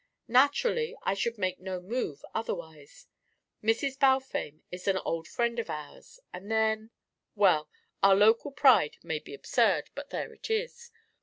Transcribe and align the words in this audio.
Naturally 0.33 0.95
I 1.03 1.13
should 1.13 1.37
make 1.37 1.59
no 1.59 1.79
move 1.79 2.25
otherwise. 2.33 3.05
Mrs. 3.63 3.99
Balfame 3.99 4.61
is 4.71 4.87
an 4.87 4.97
old 4.97 5.27
friend 5.27 5.59
of 5.59 5.69
ours 5.69 6.19
and 6.33 6.49
then 6.51 6.89
well, 7.35 7.69
our 8.01 8.15
local 8.15 8.49
pride 8.51 8.97
may 9.03 9.19
be 9.19 9.35
absurd, 9.35 9.91
but 9.93 10.09
there 10.09 10.33
it 10.33 10.49
is. 10.49 10.89